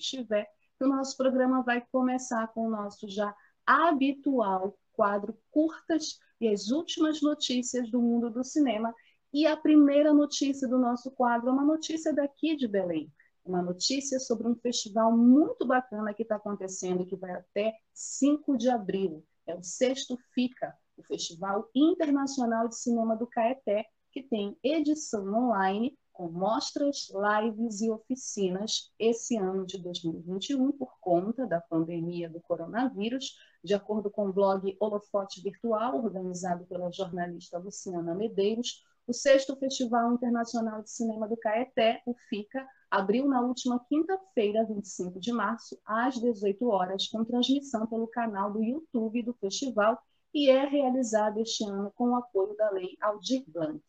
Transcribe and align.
estiver, 0.00 0.48
que 0.78 0.84
o 0.84 0.88
nosso 0.88 1.16
programa 1.16 1.62
vai 1.62 1.84
começar 1.92 2.48
com 2.48 2.66
o 2.66 2.70
nosso 2.70 3.08
já 3.08 3.34
habitual 3.66 4.76
quadro 4.92 5.38
Curtas 5.50 6.18
e 6.40 6.48
as 6.48 6.70
últimas 6.70 7.20
notícias 7.22 7.90
do 7.90 8.00
mundo 8.00 8.30
do 8.30 8.42
cinema. 8.42 8.94
E 9.32 9.46
a 9.46 9.56
primeira 9.56 10.12
notícia 10.12 10.66
do 10.66 10.78
nosso 10.78 11.10
quadro 11.12 11.50
é 11.50 11.52
uma 11.52 11.64
notícia 11.64 12.12
daqui 12.12 12.56
de 12.56 12.66
Belém. 12.66 13.12
Uma 13.44 13.62
notícia 13.62 14.18
sobre 14.18 14.48
um 14.48 14.56
festival 14.56 15.16
muito 15.16 15.66
bacana 15.66 16.12
que 16.12 16.22
está 16.22 16.36
acontecendo, 16.36 17.06
que 17.06 17.16
vai 17.16 17.32
até 17.32 17.72
5 17.94 18.56
de 18.56 18.68
abril. 18.68 19.24
É 19.46 19.54
o 19.54 19.62
Sexto 19.62 20.18
FICA, 20.34 20.74
o 20.96 21.02
Festival 21.02 21.68
Internacional 21.74 22.68
de 22.68 22.76
Cinema 22.76 23.16
do 23.16 23.26
Caeté, 23.26 23.84
que 24.12 24.22
tem 24.22 24.58
edição 24.62 25.26
online 25.32 25.96
com 26.20 26.28
mostras, 26.28 27.10
lives 27.14 27.80
e 27.80 27.90
oficinas 27.90 28.92
esse 28.98 29.38
ano 29.38 29.64
de 29.64 29.78
2021 29.78 30.70
por 30.72 31.00
conta 31.00 31.46
da 31.46 31.62
pandemia 31.62 32.28
do 32.28 32.38
coronavírus, 32.42 33.38
de 33.64 33.72
acordo 33.72 34.10
com 34.10 34.28
o 34.28 34.32
blog 34.32 34.76
Holofote 34.78 35.40
Virtual, 35.40 35.96
organizado 35.96 36.66
pela 36.66 36.92
jornalista 36.92 37.56
Luciana 37.56 38.14
Medeiros, 38.14 38.84
o 39.06 39.14
sexto 39.14 39.56
Festival 39.56 40.12
Internacional 40.12 40.82
de 40.82 40.90
Cinema 40.90 41.26
do 41.26 41.38
Caeté, 41.38 42.02
o 42.04 42.14
FICA, 42.28 42.68
abriu 42.90 43.26
na 43.26 43.40
última 43.40 43.82
quinta-feira, 43.88 44.66
25 44.66 45.18
de 45.18 45.32
março, 45.32 45.80
às 45.86 46.20
18 46.20 46.68
horas, 46.68 47.08
com 47.08 47.24
transmissão 47.24 47.86
pelo 47.86 48.06
canal 48.06 48.52
do 48.52 48.62
YouTube 48.62 49.22
do 49.22 49.32
festival 49.40 49.98
e 50.34 50.50
é 50.50 50.66
realizado 50.66 51.40
este 51.40 51.64
ano 51.64 51.90
com 51.96 52.10
o 52.10 52.16
apoio 52.16 52.54
da 52.58 52.70
Lei 52.72 52.94
Aldir 53.00 53.42
Blanc 53.48 53.80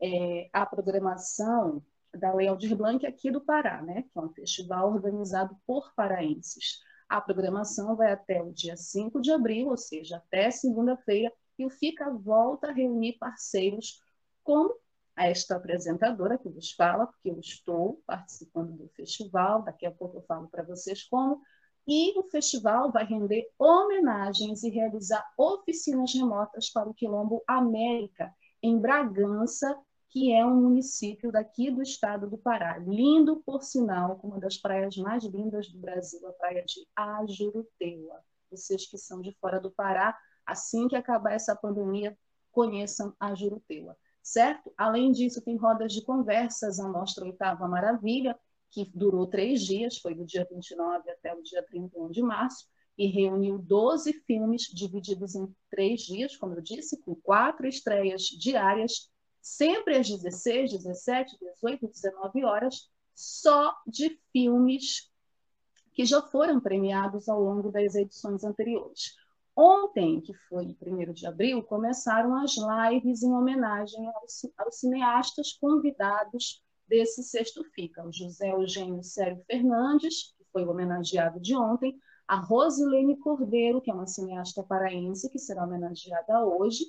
é, 0.00 0.48
a 0.52 0.64
programação 0.66 1.82
da 2.14 2.32
Lei 2.32 2.48
Aldir 2.48 2.76
Blanc 2.76 3.06
aqui 3.06 3.30
do 3.30 3.40
Pará, 3.40 3.82
né, 3.82 4.04
que 4.10 4.18
é 4.18 4.22
um 4.22 4.32
festival 4.32 4.92
organizado 4.92 5.56
por 5.66 5.92
paraenses. 5.94 6.80
A 7.08 7.20
programação 7.20 7.96
vai 7.96 8.12
até 8.12 8.42
o 8.42 8.52
dia 8.52 8.76
5 8.76 9.20
de 9.20 9.30
abril, 9.30 9.68
ou 9.68 9.76
seja, 9.76 10.16
até 10.18 10.50
segunda-feira, 10.50 11.32
e 11.58 11.64
o 11.64 11.70
FICA 11.70 12.10
volta 12.10 12.68
a 12.68 12.72
reunir 12.72 13.18
parceiros 13.18 14.00
como 14.42 14.74
esta 15.16 15.56
apresentadora 15.56 16.38
que 16.38 16.48
vos 16.48 16.72
fala, 16.72 17.06
porque 17.06 17.30
eu 17.30 17.40
estou 17.40 18.00
participando 18.06 18.72
do 18.76 18.88
festival, 18.90 19.62
daqui 19.62 19.84
a 19.84 19.90
pouco 19.90 20.18
eu 20.18 20.22
falo 20.22 20.48
para 20.48 20.62
vocês 20.62 21.02
como, 21.04 21.42
e 21.86 22.16
o 22.18 22.22
festival 22.24 22.92
vai 22.92 23.04
render 23.04 23.48
homenagens 23.58 24.62
e 24.62 24.68
realizar 24.68 25.26
oficinas 25.36 26.12
remotas 26.14 26.70
para 26.70 26.88
o 26.88 26.94
Quilombo 26.94 27.42
América, 27.48 28.32
em 28.62 28.78
Bragança, 28.78 29.76
que 30.08 30.32
é 30.32 30.44
um 30.44 30.62
município 30.62 31.30
daqui 31.30 31.70
do 31.70 31.82
estado 31.82 32.28
do 32.28 32.38
Pará. 32.38 32.78
Lindo, 32.78 33.42
por 33.44 33.62
sinal, 33.62 34.16
com 34.18 34.28
uma 34.28 34.40
das 34.40 34.56
praias 34.56 34.96
mais 34.96 35.24
lindas 35.24 35.68
do 35.68 35.78
Brasil, 35.78 36.26
a 36.26 36.32
praia 36.32 36.64
de 36.64 36.86
Ajuruteua. 36.96 38.20
Vocês 38.50 38.86
que 38.86 38.96
são 38.96 39.20
de 39.20 39.36
fora 39.38 39.60
do 39.60 39.70
Pará, 39.70 40.18
assim 40.46 40.88
que 40.88 40.96
acabar 40.96 41.32
essa 41.32 41.54
pandemia, 41.54 42.16
conheçam 42.50 43.14
Ajuruteua, 43.20 43.96
certo? 44.22 44.72
Além 44.76 45.12
disso, 45.12 45.42
tem 45.42 45.56
rodas 45.56 45.92
de 45.92 46.02
conversas, 46.02 46.80
a 46.80 46.88
Mostra 46.88 47.26
Oitava 47.26 47.68
Maravilha, 47.68 48.38
que 48.70 48.90
durou 48.94 49.26
três 49.26 49.62
dias, 49.62 49.98
foi 49.98 50.14
do 50.14 50.24
dia 50.24 50.46
29 50.50 51.10
até 51.10 51.34
o 51.34 51.42
dia 51.42 51.62
31 51.62 52.10
de 52.10 52.22
março, 52.22 52.66
e 52.96 53.06
reuniu 53.06 53.58
12 53.58 54.12
filmes 54.26 54.62
divididos 54.62 55.34
em 55.34 55.54
três 55.70 56.00
dias, 56.00 56.36
como 56.36 56.54
eu 56.54 56.60
disse, 56.60 57.00
com 57.02 57.14
quatro 57.14 57.66
estreias 57.66 58.22
diárias 58.22 59.08
sempre 59.40 59.96
às 59.96 60.08
16, 60.08 60.72
17, 60.72 61.38
18, 61.38 61.88
19 61.88 62.44
horas, 62.44 62.90
só 63.14 63.76
de 63.86 64.18
filmes 64.32 65.10
que 65.92 66.04
já 66.04 66.22
foram 66.22 66.60
premiados 66.60 67.28
ao 67.28 67.42
longo 67.42 67.72
das 67.72 67.94
edições 67.96 68.44
anteriores. 68.44 69.16
Ontem, 69.56 70.20
que 70.20 70.32
foi 70.48 70.76
1 70.80 71.12
de 71.12 71.26
abril, 71.26 71.64
começaram 71.64 72.36
as 72.36 72.54
lives 72.56 73.24
em 73.24 73.32
homenagem 73.32 74.06
aos, 74.06 74.46
aos 74.56 74.76
cineastas 74.76 75.52
convidados 75.54 76.62
desse 76.86 77.24
sexto 77.24 77.64
FICA. 77.74 78.06
O 78.06 78.12
José 78.12 78.52
Eugênio 78.52 79.02
Sério 79.02 79.42
Fernandes, 79.50 80.32
que 80.38 80.44
foi 80.52 80.64
homenageado 80.64 81.40
de 81.40 81.56
ontem, 81.56 81.98
a 82.28 82.36
Rosilene 82.36 83.18
Cordeiro, 83.18 83.80
que 83.80 83.90
é 83.90 83.94
uma 83.94 84.06
cineasta 84.06 84.62
paraense, 84.62 85.28
que 85.28 85.38
será 85.40 85.64
homenageada 85.64 86.44
hoje, 86.44 86.84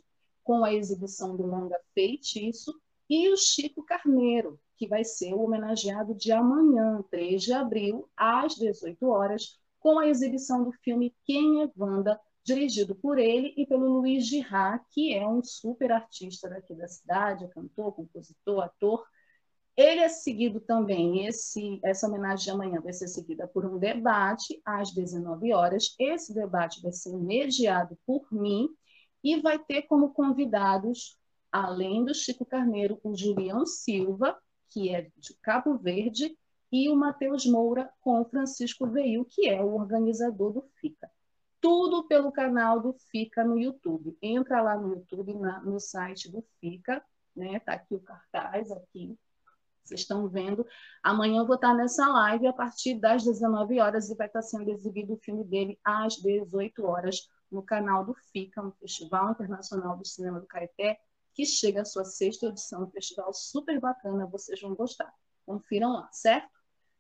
com 0.50 0.66
a 0.66 0.74
exibição 0.74 1.38
do 1.38 1.46
longa 1.46 1.80
Feitiço, 1.94 2.74
e 3.08 3.32
o 3.32 3.38
Chico 3.38 3.84
Carneiro, 3.84 4.60
que 4.78 4.88
vai 4.88 5.04
ser 5.04 5.32
o 5.32 5.44
homenageado 5.44 6.16
de 6.16 6.32
amanhã, 6.32 7.04
3 7.12 7.44
de 7.44 7.54
abril, 7.54 8.10
às 8.18 8.56
18 8.56 9.08
horas, 9.08 9.60
com 9.80 10.00
a 10.00 10.08
exibição 10.08 10.64
do 10.64 10.72
filme 10.72 11.16
Quem 11.24 11.62
é 11.62 11.70
Wanda, 11.78 12.20
dirigido 12.44 12.96
por 12.96 13.20
ele 13.20 13.54
e 13.58 13.68
pelo 13.68 14.00
Luiz 14.00 14.26
Girard, 14.26 14.84
que 14.90 15.14
é 15.14 15.28
um 15.28 15.44
super 15.44 15.92
artista 15.92 16.50
daqui 16.50 16.74
da 16.74 16.88
cidade, 16.88 17.48
cantor, 17.50 17.94
compositor, 17.94 18.64
ator. 18.64 19.06
Ele 19.78 20.00
é 20.00 20.10
seguido 20.10 20.60
também, 20.60 21.28
esse, 21.28 21.80
essa 21.84 22.08
homenagem 22.08 22.46
de 22.46 22.50
amanhã 22.50 22.82
vai 22.82 22.94
ser 22.94 23.08
seguida 23.08 23.48
por 23.48 23.68
um 23.68 23.78
debate 23.78 24.60
às 24.66 24.92
19 24.92 25.54
horas. 25.54 25.94
Esse 26.00 26.34
debate 26.34 26.82
vai 26.82 26.92
ser 26.92 27.16
mediado 27.16 27.96
por 28.04 28.26
mim 28.34 28.68
e 29.24 29.40
vai 29.42 29.60
ter 29.60 29.84
como 29.84 30.14
convidados, 30.14 31.18
além 31.52 32.06
do 32.06 32.14
Chico 32.14 32.46
Carneiro, 32.46 33.00
o 33.04 33.16
Julião 33.16 33.66
Silva, 33.66 34.38
que 34.70 34.94
é 34.94 35.10
de 35.18 35.34
Cabo 35.42 35.78
Verde, 35.78 36.38
e 36.72 36.90
o 36.90 36.96
Matheus 36.96 37.46
Moura 37.46 37.90
com 38.02 38.22
o 38.22 38.26
Francisco 38.26 38.88
Veil, 38.88 39.26
que 39.26 39.48
é 39.50 39.62
o 39.62 39.74
organizador 39.74 40.54
do 40.54 40.62
FICA. 40.80 41.10
Tudo 41.60 42.08
pelo 42.08 42.32
canal 42.32 42.80
do 42.80 42.94
FICA 42.94 43.44
no 43.44 43.60
YouTube. 43.60 44.18
Entra 44.22 44.62
lá 44.62 44.78
no 44.78 44.94
YouTube, 44.94 45.34
na, 45.34 45.60
no 45.62 45.80
site 45.80 46.32
do 46.32 46.44
FICA, 46.60 47.04
né? 47.36 47.60
Tá 47.60 47.74
aqui 47.74 47.96
o 47.96 48.00
cartaz, 48.00 48.72
aqui. 48.72 49.18
Vocês 49.84 50.02
estão 50.02 50.30
vendo. 50.30 50.66
Amanhã 51.02 51.40
eu 51.40 51.48
vou 51.48 51.56
estar 51.56 51.74
nessa 51.74 52.08
live 52.08 52.46
a 52.48 52.54
partir 52.54 53.00
das 53.00 53.24
19 53.24 53.80
horas 53.80 54.10
e 54.10 54.16
vai 54.16 54.28
estar 54.28 54.44
sendo 54.44 54.70
exibido 54.70 55.14
o 55.14 55.18
filme 55.18 55.44
dele 55.44 55.80
às 55.84 56.16
18 56.18 56.86
horas 56.86 57.28
no 57.52 57.64
canal 57.64 58.06
do 58.06 58.14
FICA, 58.14 58.62
um 58.62 58.72
Festival 58.72 59.32
Internacional 59.32 59.98
do 59.98 60.08
Cinema 60.08 60.40
do 60.40 60.48
Caeté, 60.48 61.00
que 61.34 61.46
chega 61.46 61.82
à 61.82 61.86
sua 61.86 62.06
sexta 62.06 62.48
edição, 62.48 62.84
um 62.84 62.92
festival 62.92 63.34
super 63.34 63.80
bacana, 63.80 64.26
vocês 64.26 64.60
vão 64.62 64.76
gostar. 64.76 65.14
Confiram 65.46 65.94
lá, 65.94 66.10
certo? 66.12 66.50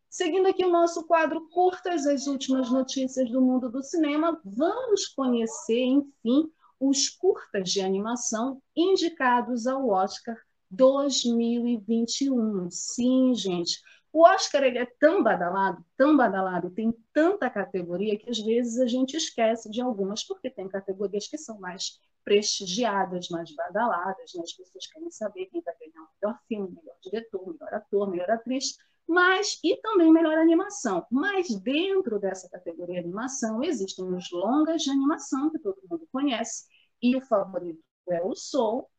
Seguindo 0.09 0.47
aqui 0.47 0.65
o 0.65 0.71
nosso 0.71 1.05
quadro 1.05 1.47
Curtas, 1.49 2.07
as 2.07 2.25
últimas 2.25 2.71
notícias 2.71 3.29
do 3.29 3.41
mundo 3.41 3.69
do 3.69 3.83
cinema, 3.83 4.39
vamos 4.43 5.07
conhecer, 5.07 5.83
enfim, 5.83 6.51
os 6.79 7.09
curtas 7.09 7.69
de 7.69 7.81
animação 7.81 8.61
indicados 8.75 9.67
ao 9.67 9.87
Oscar 9.89 10.35
2021. 10.71 12.71
Sim, 12.71 13.35
gente, 13.35 13.79
o 14.11 14.23
Oscar 14.23 14.63
ele 14.63 14.79
é 14.79 14.85
tão 14.99 15.21
badalado, 15.21 15.85
tão 15.95 16.17
badalado, 16.17 16.71
tem 16.71 16.91
tanta 17.13 17.49
categoria 17.49 18.17
que 18.17 18.29
às 18.29 18.39
vezes 18.39 18.79
a 18.79 18.87
gente 18.87 19.15
esquece 19.15 19.69
de 19.69 19.81
algumas, 19.81 20.23
porque 20.23 20.49
tem 20.49 20.67
categorias 20.67 21.27
que 21.27 21.37
são 21.37 21.59
mais 21.59 21.99
prestigiadas, 22.23 23.29
mais 23.29 23.53
badaladas, 23.55 24.33
né? 24.33 24.41
as 24.43 24.53
pessoas 24.53 24.87
querem 24.87 25.11
saber 25.11 25.45
quem 25.47 25.61
vai 25.61 25.75
ganhar 25.79 26.01
o 26.01 26.09
melhor 26.21 26.39
filme, 26.47 26.75
melhor 26.75 26.95
diretor, 27.01 27.53
melhor 27.53 27.73
ator, 27.73 28.09
melhor 28.09 28.29
atriz, 28.31 28.77
mas 29.07 29.59
e 29.63 29.75
também 29.77 30.11
melhor 30.11 30.37
animação. 30.37 31.05
Mas 31.11 31.49
dentro 31.59 32.19
dessa 32.19 32.49
categoria 32.49 32.99
animação 32.99 33.63
existem 33.63 34.05
os 34.05 34.31
longas 34.31 34.83
de 34.83 34.91
animação 34.91 35.49
que 35.49 35.59
todo 35.59 35.81
mundo 35.89 36.07
conhece, 36.11 36.65
e 37.01 37.15
o 37.15 37.21
favorito 37.21 37.81
é 38.09 38.21
o 38.23 38.35
Soul, 38.35 38.89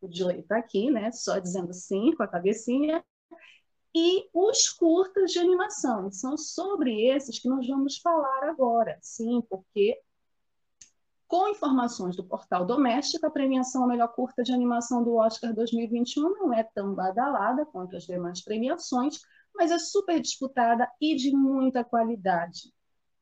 o 0.00 0.08
Joey 0.10 0.40
está 0.40 0.58
aqui, 0.58 0.90
né? 0.90 1.10
Só 1.12 1.38
dizendo 1.38 1.72
sim 1.72 2.14
com 2.14 2.22
a 2.22 2.28
cabecinha 2.28 3.04
e 3.94 4.28
os 4.32 4.68
curtas 4.70 5.32
de 5.32 5.38
animação. 5.38 6.10
São 6.10 6.36
sobre 6.36 7.08
esses 7.08 7.38
que 7.38 7.48
nós 7.48 7.66
vamos 7.66 7.98
falar 7.98 8.44
agora, 8.44 8.98
sim, 9.00 9.40
porque 9.48 9.98
com 11.28 11.48
informações 11.48 12.16
do 12.16 12.24
portal 12.24 12.64
doméstico, 12.64 13.26
a 13.26 13.30
premiação 13.30 13.84
a 13.84 13.86
melhor 13.86 14.08
curta 14.08 14.42
de 14.42 14.50
animação 14.50 15.04
do 15.04 15.16
Oscar 15.16 15.52
2021 15.52 16.22
não 16.22 16.54
é 16.54 16.62
tão 16.62 16.94
badalada 16.94 17.66
quanto 17.66 17.96
as 17.96 18.04
demais 18.04 18.42
premiações, 18.42 19.20
mas 19.54 19.70
é 19.70 19.78
super 19.78 20.20
disputada 20.20 20.90
e 20.98 21.14
de 21.14 21.30
muita 21.30 21.84
qualidade. 21.84 22.72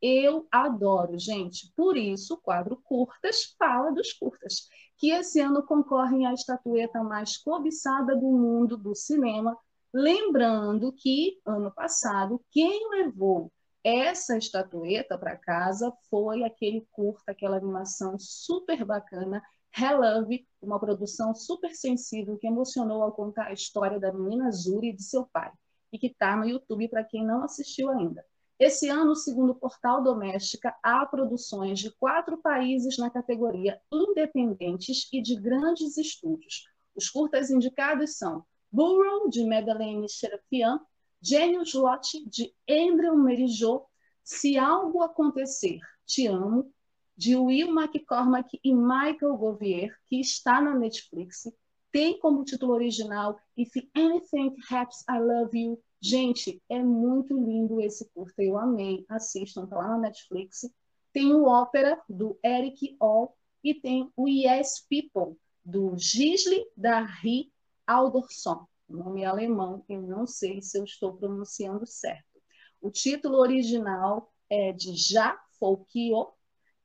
Eu 0.00 0.46
adoro, 0.52 1.18
gente. 1.18 1.72
Por 1.74 1.96
isso, 1.96 2.34
o 2.34 2.38
quadro 2.38 2.76
Curtas 2.84 3.56
fala 3.58 3.90
dos 3.90 4.12
curtas, 4.12 4.68
que 4.98 5.10
esse 5.10 5.40
ano 5.40 5.64
concorrem 5.64 6.26
à 6.26 6.32
estatueta 6.32 7.02
mais 7.02 7.36
cobiçada 7.38 8.14
do 8.14 8.26
mundo 8.26 8.76
do 8.76 8.94
cinema, 8.94 9.58
Lembrando 9.92 10.92
que, 10.92 11.40
ano 11.46 11.72
passado, 11.72 12.44
quem 12.50 12.90
levou 12.90 13.52
essa 13.82 14.36
estatueta 14.36 15.16
para 15.16 15.36
casa 15.36 15.92
foi 16.10 16.42
aquele 16.42 16.86
curta, 16.90 17.30
aquela 17.30 17.56
animação 17.56 18.18
super 18.18 18.84
bacana, 18.84 19.42
Relove, 19.70 20.46
uma 20.60 20.80
produção 20.80 21.34
super 21.34 21.70
sensível 21.74 22.36
que 22.38 22.46
emocionou 22.46 23.02
ao 23.02 23.12
contar 23.12 23.46
a 23.46 23.52
história 23.52 24.00
da 24.00 24.12
menina 24.12 24.50
Zuri 24.50 24.88
e 24.88 24.92
de 24.92 25.02
seu 25.02 25.26
pai, 25.32 25.52
e 25.92 25.98
que 25.98 26.08
está 26.08 26.34
no 26.34 26.46
YouTube 26.46 26.88
para 26.88 27.04
quem 27.04 27.24
não 27.24 27.44
assistiu 27.44 27.90
ainda. 27.90 28.24
Esse 28.58 28.88
ano, 28.88 29.14
segundo 29.14 29.50
o 29.50 29.54
portal 29.54 30.02
Doméstica, 30.02 30.74
há 30.82 31.04
produções 31.04 31.78
de 31.78 31.90
quatro 31.96 32.38
países 32.38 32.96
na 32.96 33.10
categoria 33.10 33.78
independentes 33.92 35.08
e 35.12 35.20
de 35.20 35.36
grandes 35.36 35.98
estúdios. 35.98 36.64
Os 36.94 37.10
curtas 37.10 37.50
indicados 37.50 38.16
são 38.16 38.44
Burrow, 38.76 39.30
de 39.30 39.42
Madeleine 39.42 40.06
Serafian, 40.06 40.78
Gênios 41.22 41.72
Lot, 41.72 42.06
de 42.28 42.52
Andrew 42.68 43.16
Merijot, 43.16 43.86
Se 44.22 44.58
Algo 44.58 45.02
Acontecer, 45.02 45.80
Te 46.04 46.26
Amo, 46.26 46.70
de 47.16 47.34
Will 47.36 47.68
McCormack 47.68 48.60
e 48.62 48.74
Michael 48.74 49.38
Govier, 49.38 49.96
que 50.04 50.20
está 50.20 50.60
na 50.60 50.74
Netflix, 50.74 51.50
tem 51.90 52.18
como 52.18 52.44
título 52.44 52.74
original 52.74 53.40
If 53.56 53.72
Anything 53.94 54.54
Happens, 54.70 55.02
I 55.08 55.20
Love 55.20 55.58
You, 55.58 55.82
Gente, 55.98 56.62
é 56.68 56.82
muito 56.82 57.34
lindo 57.34 57.80
esse 57.80 58.06
curta, 58.10 58.42
eu 58.42 58.58
amei. 58.58 59.06
Assistam, 59.08 59.66
tá 59.66 59.78
lá 59.78 59.88
na 59.88 59.98
Netflix. 60.00 60.70
Tem 61.14 61.32
o 61.32 61.44
Ópera, 61.44 61.98
do 62.06 62.38
Eric 62.44 62.94
All, 63.00 63.34
e 63.64 63.72
tem 63.72 64.12
o 64.14 64.28
Yes 64.28 64.86
People, 64.86 65.38
do 65.64 65.96
Gisli 65.96 66.62
Darry 66.76 67.50
Aldorsson. 67.86 68.66
O 68.88 68.96
nome 68.96 69.24
alemão, 69.24 69.84
eu 69.88 70.02
não 70.02 70.26
sei 70.26 70.62
se 70.62 70.78
eu 70.78 70.84
estou 70.84 71.16
pronunciando 71.16 71.86
certo. 71.86 72.40
O 72.80 72.90
título 72.90 73.38
original 73.38 74.32
é 74.48 74.72
de 74.72 74.94
Já 74.94 75.38
Folkio, 75.58 76.32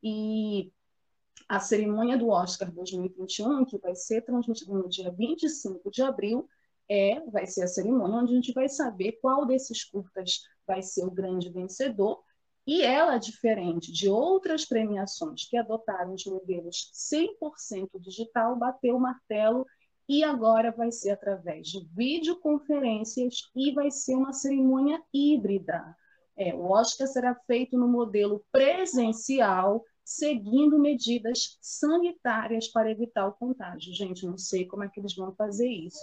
e 0.03 0.71
a 1.47 1.59
cerimônia 1.59 2.17
do 2.17 2.29
Oscar 2.29 2.71
2021, 2.71 3.65
que 3.65 3.77
vai 3.77 3.95
ser 3.95 4.21
transmitida 4.21 4.73
no 4.73 4.89
dia 4.89 5.11
25 5.11 5.91
de 5.91 6.01
abril, 6.01 6.47
é, 6.89 7.19
vai 7.29 7.45
ser 7.45 7.63
a 7.63 7.67
cerimônia 7.67 8.17
onde 8.17 8.33
a 8.33 8.35
gente 8.35 8.53
vai 8.53 8.67
saber 8.67 9.13
qual 9.21 9.45
desses 9.45 9.83
curtas 9.83 10.41
vai 10.65 10.81
ser 10.81 11.05
o 11.05 11.11
grande 11.11 11.49
vencedor. 11.49 12.21
E 12.65 12.81
ela, 12.83 13.17
diferente 13.17 13.91
de 13.91 14.07
outras 14.07 14.65
premiações 14.65 15.47
que 15.47 15.57
adotaram 15.57 16.13
os 16.13 16.25
modelos 16.25 16.91
100% 16.93 17.99
digital, 17.99 18.55
bateu 18.55 18.95
o 18.95 18.99
martelo 18.99 19.65
e 20.11 20.25
agora 20.25 20.73
vai 20.73 20.91
ser 20.91 21.11
através 21.11 21.69
de 21.69 21.87
videoconferências 21.95 23.49
e 23.55 23.71
vai 23.71 23.89
ser 23.89 24.13
uma 24.13 24.33
cerimônia 24.33 25.01
híbrida. 25.13 25.95
É, 26.35 26.53
o 26.53 26.69
Oscar 26.69 27.07
será 27.07 27.33
feito 27.47 27.77
no 27.77 27.87
modelo 27.87 28.43
presencial, 28.51 29.81
seguindo 30.03 30.77
medidas 30.77 31.57
sanitárias 31.61 32.67
para 32.67 32.91
evitar 32.91 33.25
o 33.25 33.31
contágio. 33.31 33.93
Gente, 33.93 34.25
não 34.25 34.37
sei 34.37 34.65
como 34.65 34.83
é 34.83 34.89
que 34.89 34.99
eles 34.99 35.15
vão 35.15 35.33
fazer 35.33 35.69
isso. 35.69 36.01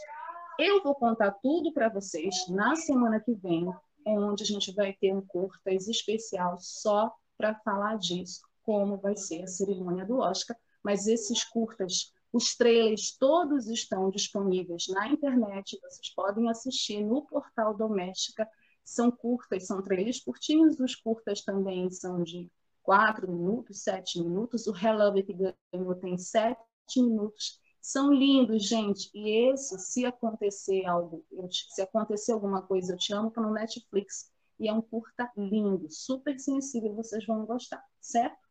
Eu 0.58 0.82
vou 0.82 0.94
contar 0.94 1.32
tudo 1.42 1.70
para 1.74 1.90
vocês 1.90 2.34
na 2.48 2.76
semana 2.76 3.20
que 3.20 3.34
vem, 3.34 3.70
onde 4.06 4.42
a 4.42 4.46
gente 4.46 4.74
vai 4.74 4.94
ter 4.94 5.14
um 5.14 5.20
curtas 5.20 5.86
especial 5.86 6.56
só 6.58 7.12
para 7.36 7.56
falar 7.56 7.98
disso, 7.98 8.40
como 8.62 8.96
vai 8.96 9.18
ser 9.18 9.42
a 9.42 9.46
cerimônia 9.46 10.06
do 10.06 10.16
Oscar. 10.16 10.56
Mas 10.82 11.06
esses 11.06 11.44
curtas, 11.44 12.10
os 12.32 12.54
trailers 12.54 13.16
todos 13.16 13.68
estão 13.68 14.10
disponíveis 14.10 14.86
na 14.88 15.08
internet, 15.08 15.78
vocês 15.82 16.14
podem 16.14 16.48
assistir 16.50 17.02
no 17.04 17.22
portal 17.26 17.76
Doméstica. 17.76 18.48
São 18.84 19.10
curtas, 19.10 19.66
são 19.66 19.82
trailers 19.82 20.20
curtinhos, 20.20 20.78
os 20.78 20.94
curtas 20.94 21.42
também 21.42 21.90
são 21.90 22.22
de 22.22 22.50
4 22.82 23.30
minutos, 23.30 23.82
7 23.82 24.22
minutos. 24.22 24.66
O 24.66 24.74
Hello 24.74 25.12
que 25.14 25.34
ganhou 25.34 25.94
tem 25.94 26.16
7 26.16 26.56
minutos 26.96 27.60
são 27.80 28.12
lindos, 28.12 28.64
gente. 28.64 29.10
E 29.14 29.50
esse, 29.50 29.78
se 29.78 30.04
acontecer 30.04 30.84
algo, 30.86 31.24
se 31.50 31.82
acontecer 31.82 32.32
alguma 32.32 32.62
coisa, 32.62 32.92
eu 32.92 32.98
te 32.98 33.12
amo, 33.12 33.30
tá 33.30 33.40
no 33.40 33.52
Netflix. 33.52 34.30
E 34.58 34.68
é 34.68 34.72
um 34.72 34.82
curta 34.82 35.30
lindo, 35.36 35.90
super 35.90 36.38
sensível, 36.38 36.94
vocês 36.94 37.24
vão 37.24 37.46
gostar, 37.46 37.82
certo? 38.00 38.47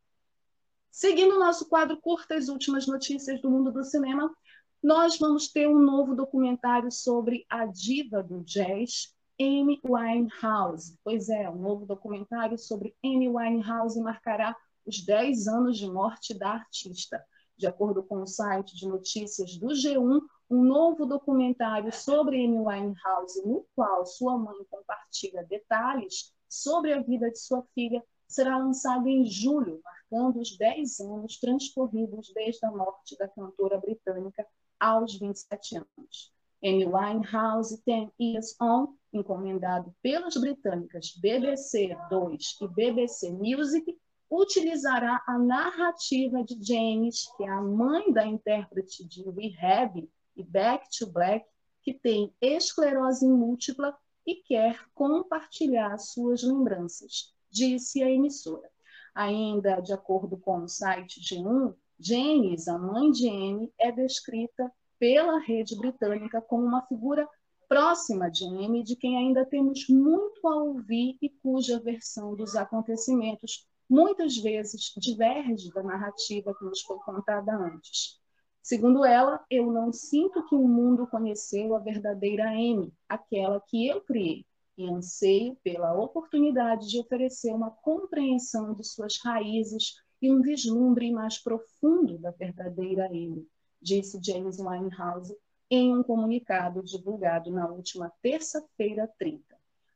Seguindo 0.92 1.36
o 1.36 1.40
nosso 1.40 1.68
quadro 1.68 2.00
Curtas 2.02 2.50
Últimas 2.50 2.88
Notícias 2.88 3.42
do 3.42 3.50
Mundo 3.50 3.72
do 3.72 3.84
Cinema, 3.84 4.34
nós 4.82 5.18
vamos 5.18 5.48
ter 5.48 5.68
um 5.68 5.80
novo 5.80 6.16
documentário 6.16 6.92
sobre 6.92 7.46
a 7.50 7.66
diva 7.66 8.24
do 8.24 8.44
jazz, 8.44 9.14
Amy 9.40 9.80
Winehouse. 9.84 10.98
Pois 11.04 11.30
é, 11.30 11.50
um 11.50 11.58
novo 11.58 11.86
documentário 11.86 12.58
sobre 12.58 12.96
Amy 13.04 13.30
Winehouse 13.30 14.00
marcará 14.00 14.56
os 14.86 15.04
10 15.06 15.48
anos 15.48 15.78
de 15.78 15.88
morte 15.90 16.34
da 16.34 16.52
artista 16.52 17.24
de 17.58 17.66
acordo 17.66 18.04
com 18.04 18.22
o 18.22 18.28
site 18.28 18.76
de 18.76 18.88
notícias 18.88 19.58
do 19.58 19.68
G1, 19.70 20.22
um 20.50 20.64
novo 20.64 21.06
documentário 21.06 21.92
sobre 21.92 22.38
Amy 22.46 22.60
Winehouse, 22.60 23.46
no 23.46 23.66
qual 23.76 24.06
sua 24.06 24.38
mãe 24.38 24.64
compartilha 24.70 25.44
detalhes 25.44 26.32
sobre 26.48 26.94
a 26.94 27.02
vida 27.02 27.30
de 27.32 27.40
sua 27.40 27.64
filha, 27.74 28.04
será 28.28 28.58
lançado 28.58 29.08
em 29.08 29.26
julho, 29.26 29.82
marcando 29.84 30.40
os 30.40 30.58
10 30.58 31.00
anos 31.00 31.40
transcorridos 31.40 32.32
desde 32.34 32.66
a 32.66 32.72
morte 32.72 33.18
da 33.18 33.28
cantora 33.28 33.80
britânica 33.80 34.46
aos 34.80 35.18
27 35.18 35.78
anos. 35.78 36.34
Amy 36.64 36.86
Winehouse 36.86 37.82
Ten 37.84 38.12
Years 38.20 38.56
On, 38.60 38.94
encomendado 39.14 39.94
pelas 40.02 40.36
britânicas 40.36 41.16
BBC 41.22 41.96
2 42.10 42.58
e 42.62 42.68
BBC 42.68 43.32
Music, 43.32 43.98
utilizará 44.30 45.24
a 45.28 45.38
narrativa 45.38 46.44
de 46.44 46.58
James, 46.62 47.28
que 47.38 47.44
é 47.44 47.50
a 47.50 47.62
mãe 47.62 48.12
da 48.12 48.26
intérprete 48.26 49.08
de 49.08 49.24
Rehab 49.30 50.10
e 50.36 50.44
Back 50.44 50.88
to 50.98 51.12
Black, 51.12 51.46
que 51.82 51.94
tem 51.94 52.34
esclerose 52.42 53.26
múltipla 53.26 53.98
e 54.26 54.36
quer 54.36 54.78
compartilhar 54.94 55.98
suas 55.98 56.44
lembranças, 56.44 57.34
disse 57.58 58.04
a 58.04 58.10
emissora. 58.10 58.70
Ainda 59.16 59.80
de 59.82 59.92
acordo 59.92 60.38
com 60.38 60.64
o 60.64 60.68
site 60.68 61.20
G1, 61.20 61.74
James, 62.00 62.68
a 62.68 62.78
mãe 62.78 63.12
de 63.12 63.28
Amy, 63.28 63.74
é 63.80 63.92
descrita 63.92 64.72
pela 65.00 65.40
rede 65.40 65.76
britânica 65.76 66.40
como 66.40 66.64
uma 66.64 66.86
figura 66.86 67.28
próxima 67.68 68.30
de 68.30 68.46
Amy, 68.46 68.84
de 68.84 68.96
quem 68.96 69.18
ainda 69.18 69.44
temos 69.46 69.88
muito 69.90 70.48
a 70.48 70.56
ouvir 70.56 71.18
e 71.22 71.30
cuja 71.30 71.80
versão 71.80 72.36
dos 72.36 72.56
acontecimentos 72.56 73.68
muitas 73.90 74.38
vezes 74.38 74.94
diverge 74.98 75.72
da 75.72 75.82
narrativa 75.82 76.54
que 76.54 76.64
nos 76.64 76.82
foi 76.82 76.98
contada 77.00 77.56
antes. 77.56 78.20
Segundo 78.62 79.06
ela, 79.06 79.44
eu 79.50 79.72
não 79.72 79.94
sinto 79.94 80.46
que 80.46 80.56
o 80.56 80.68
mundo 80.68 81.08
conheceu 81.08 81.74
a 81.74 81.80
verdadeira 81.80 82.50
Amy, 82.50 82.94
aquela 83.08 83.62
que 83.62 83.88
eu 83.88 84.02
criei, 84.02 84.46
e 84.78 84.90
anseio 84.90 85.56
pela 85.64 85.94
oportunidade 85.94 86.88
de 86.88 87.00
oferecer 87.00 87.54
uma 87.54 87.72
compreensão 87.72 88.74
de 88.74 88.84
suas 88.84 89.18
raízes 89.24 89.96
e 90.22 90.32
um 90.32 90.42
vislumbre 90.42 91.12
mais 91.12 91.38
profundo 91.38 92.18
da 92.18 92.32
verdadeira 92.32 93.08
Amy, 93.08 93.48
disse 93.82 94.20
James 94.24 94.60
Winehouse 94.60 95.36
em 95.70 95.96
um 95.96 96.04
comunicado 96.04 96.82
divulgado 96.84 97.52
na 97.52 97.68
última 97.68 98.12
terça-feira 98.22 99.10
30. 99.20 99.44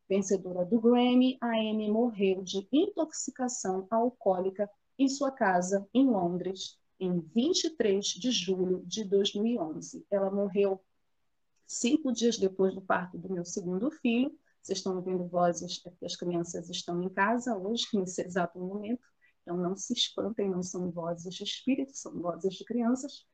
Vencedora 0.09 0.65
do 0.65 0.81
Grammy, 0.81 1.37
a 1.39 1.51
Amy 1.51 1.89
morreu 1.89 2.43
de 2.43 2.67
intoxicação 2.71 3.87
alcoólica 3.89 4.69
em 4.99 5.07
sua 5.07 5.31
casa 5.31 5.87
em 5.93 6.05
Londres 6.05 6.77
em 6.99 7.19
23 7.19 8.05
de 8.05 8.29
julho 8.29 8.83
de 8.85 9.03
2011. 9.03 10.05
Ela 10.11 10.29
morreu 10.29 10.79
cinco 11.65 12.11
dias 12.11 12.37
depois 12.37 12.75
do 12.75 12.81
parto 12.81 13.17
do 13.17 13.31
meu 13.31 13.45
segundo 13.45 13.89
filho. 13.89 14.37
Vocês 14.61 14.79
estão 14.79 14.95
ouvindo 14.95 15.27
vozes 15.27 15.79
porque 15.79 16.05
as 16.05 16.15
crianças 16.15 16.69
estão 16.69 17.01
em 17.01 17.09
casa 17.09 17.57
hoje, 17.57 17.87
nesse 17.93 18.21
exato 18.21 18.59
momento. 18.59 19.03
Então 19.41 19.57
não 19.57 19.75
se 19.75 19.93
espantem, 19.93 20.49
não 20.49 20.61
são 20.61 20.91
vozes 20.91 21.33
de 21.33 21.43
espírito, 21.43 21.95
são 21.95 22.21
vozes 22.21 22.53
de 22.53 22.63
crianças. 22.63 23.25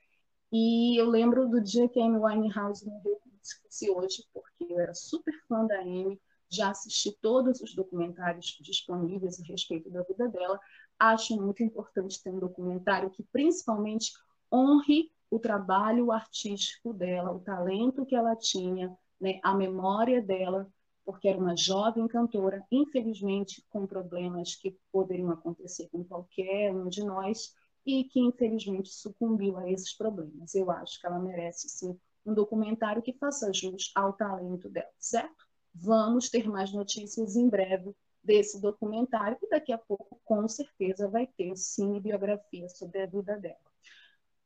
E 0.52 1.00
eu 1.00 1.10
lembro 1.10 1.50
do 1.50 1.62
dia 1.62 1.90
que 1.90 2.00
a 2.00 2.06
Amy 2.06 2.18
Winehouse 2.18 2.86
morreu, 2.86 3.20
se 3.42 3.62
fosse 3.62 3.90
hoje, 3.90 4.26
porque 4.34 4.74
eu 4.74 4.80
era 4.80 4.94
super 4.94 5.34
fã 5.48 5.66
da 5.66 5.80
Amy, 5.82 6.20
já 6.50 6.70
assisti 6.70 7.12
todos 7.22 7.60
os 7.60 7.76
documentários 7.76 8.58
disponíveis 8.62 9.40
a 9.40 9.44
respeito 9.44 9.90
da 9.90 10.04
vida 10.04 10.30
dela. 10.30 10.58
Acho 10.98 11.36
muito 11.36 11.62
importante 11.62 12.24
ter 12.24 12.30
um 12.30 12.40
documentário 12.40 13.10
que 13.10 13.24
principalmente 13.24 14.14
honre 14.52 15.12
o 15.30 15.40
trabalho 15.40 16.12
artístico 16.12 16.94
dela, 16.94 17.32
o 17.32 17.42
talento 17.42 18.06
que 18.06 18.16
ela 18.16 18.36
tinha, 18.36 18.98
né, 19.20 19.40
a 19.44 19.54
memória 19.54 20.22
dela, 20.22 20.72
porque 21.08 21.30
era 21.30 21.40
uma 21.40 21.56
jovem 21.56 22.06
cantora, 22.06 22.62
infelizmente 22.70 23.64
com 23.70 23.88
problemas 23.88 24.56
que 24.56 24.78
poderiam 24.92 25.32
acontecer 25.32 25.88
com 25.88 26.04
qualquer 26.04 26.76
um 26.76 26.90
de 26.90 27.02
nós 27.02 27.56
e 27.86 28.04
que 28.04 28.20
infelizmente 28.20 28.90
sucumbiu 28.90 29.56
a 29.56 29.72
esses 29.72 29.96
problemas. 29.96 30.54
Eu 30.54 30.70
acho 30.70 31.00
que 31.00 31.08
ela 31.08 31.18
merece 31.18 31.70
sim 31.70 31.98
um 32.26 32.34
documentário 32.34 33.02
que 33.02 33.14
faça 33.14 33.54
jus 33.54 33.90
ao 33.96 34.12
talento 34.12 34.68
dela, 34.68 34.92
certo? 35.00 35.48
Vamos 35.74 36.30
ter 36.30 36.46
mais 36.46 36.74
notícias 36.74 37.38
em 37.38 37.48
breve 37.48 37.96
desse 38.22 38.60
documentário, 38.60 39.38
e 39.42 39.50
daqui 39.50 39.72
a 39.72 39.78
pouco, 39.78 40.20
com 40.26 40.46
certeza, 40.46 41.08
vai 41.08 41.26
ter 41.26 41.56
sim 41.56 42.02
biografia 42.02 42.68
sobre 42.68 43.04
a 43.04 43.06
vida 43.06 43.38
dela. 43.38 43.56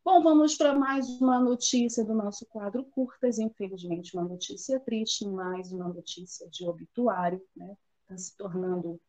Bom, 0.04 0.24
vamos 0.24 0.56
para 0.56 0.74
mais 0.74 1.08
uma 1.22 1.40
notícia 1.40 2.04
do 2.04 2.16
nosso 2.16 2.44
quadro 2.48 2.84
Curtas, 2.86 3.38
infelizmente 3.38 4.16
uma 4.18 4.28
notícia 4.28 4.80
triste, 4.80 5.28
mais 5.28 5.72
uma 5.72 5.88
notícia 5.88 6.50
de 6.50 6.68
obituário, 6.68 7.40
né? 7.56 7.78
Está 8.02 8.18
se 8.18 8.36
tornando 8.36 9.00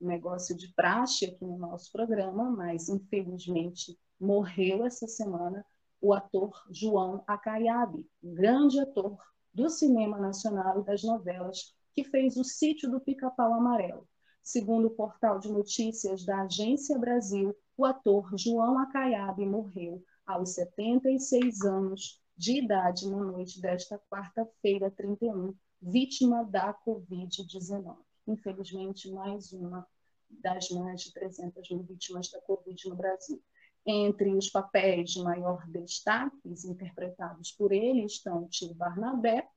um 0.00 0.08
negócio 0.08 0.56
de 0.56 0.66
praxe 0.74 1.26
aqui 1.26 1.44
no 1.44 1.56
nosso 1.56 1.92
programa, 1.92 2.50
mas 2.50 2.88
infelizmente 2.88 3.96
morreu 4.18 4.84
essa 4.84 5.06
semana 5.06 5.64
o 6.00 6.12
ator 6.12 6.60
João 6.68 7.22
Acaiabe, 7.28 8.04
um 8.20 8.34
grande 8.34 8.80
ator 8.80 9.18
do 9.54 9.70
cinema 9.70 10.18
nacional 10.18 10.80
e 10.80 10.84
das 10.84 11.04
novelas, 11.04 11.76
que 11.94 12.02
fez 12.02 12.36
o 12.36 12.42
Sítio 12.42 12.90
do 12.90 13.00
Pica-Pau 13.00 13.54
Amarelo. 13.54 14.04
Segundo 14.42 14.88
o 14.88 14.96
portal 14.96 15.38
de 15.38 15.48
notícias 15.48 16.24
da 16.24 16.42
Agência 16.42 16.98
Brasil, 16.98 17.54
o 17.76 17.84
ator 17.84 18.36
João 18.36 18.80
Acaiabe 18.80 19.46
morreu 19.46 20.02
aos 20.30 20.54
76 20.54 21.62
anos 21.62 22.20
de 22.36 22.58
idade 22.58 23.08
na 23.08 23.18
noite 23.18 23.60
desta 23.60 23.98
quarta-feira, 24.10 24.90
31, 24.90 25.54
vítima 25.82 26.44
da 26.44 26.72
Covid-19. 26.72 27.96
Infelizmente, 28.26 29.10
mais 29.10 29.52
uma 29.52 29.86
das 30.30 30.70
mais 30.70 31.02
de 31.02 31.12
300 31.12 31.70
mil 31.70 31.82
vítimas 31.82 32.30
da 32.30 32.40
Covid 32.42 32.88
no 32.88 32.96
Brasil. 32.96 33.42
Entre 33.84 34.32
os 34.34 34.48
papéis 34.48 35.10
de 35.10 35.22
maior 35.22 35.66
destaque 35.68 36.36
interpretados 36.64 37.50
por 37.52 37.72
ele 37.72 38.04
estão 38.04 38.46
tio 38.48 38.72
Barnabé, 38.74 39.48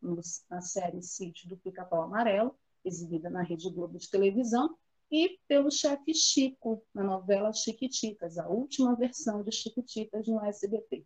na 0.49 0.61
série 0.61 1.03
Sítio 1.03 1.47
do 1.49 1.57
Pica-Pau 1.57 2.03
Amarelo, 2.03 2.55
exibida 2.83 3.29
na 3.29 3.43
Rede 3.43 3.69
Globo 3.69 3.97
de 3.97 4.09
televisão, 4.09 4.75
e 5.13 5.37
pelo 5.47 5.69
chefe 5.69 6.11
Chico, 6.11 6.83
na 6.91 7.03
novela 7.03 7.53
Chiquititas, 7.53 8.39
a 8.39 8.47
última 8.47 8.95
versão 8.95 9.43
de 9.43 9.51
Chiquititas 9.51 10.27
no 10.27 10.43
SBT. 10.43 11.05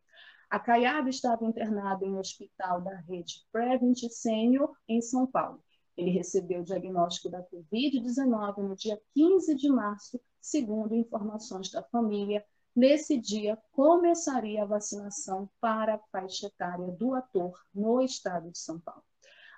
A 0.49 0.57
Caiada 0.57 1.09
estava 1.09 1.43
internada 1.43 2.05
em 2.05 2.13
um 2.13 2.19
hospital 2.19 2.79
da 2.79 2.95
rede 3.01 3.45
Prevent 3.51 3.99
Senior, 4.09 4.73
em 4.87 5.01
São 5.01 5.27
Paulo. 5.27 5.61
Ele 5.97 6.09
recebeu 6.09 6.61
o 6.61 6.63
diagnóstico 6.63 7.29
da 7.29 7.43
Covid-19 7.43 8.59
no 8.59 8.77
dia 8.77 8.97
15 9.13 9.53
de 9.55 9.67
março, 9.67 10.21
segundo 10.39 10.95
informações 10.95 11.69
da 11.69 11.83
família, 11.83 12.45
Nesse 12.77 13.17
dia, 13.17 13.57
começaria 13.71 14.61
a 14.61 14.67
vacinação 14.67 15.49
para 15.59 15.95
a 15.95 15.99
faixa 16.11 16.45
etária 16.45 16.91
do 16.91 17.15
ator 17.15 17.59
no 17.73 17.99
estado 18.03 18.51
de 18.51 18.59
São 18.59 18.79
Paulo. 18.79 19.06